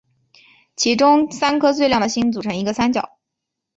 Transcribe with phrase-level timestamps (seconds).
[0.75, 3.19] 其中三颗最亮的星组成一个三角。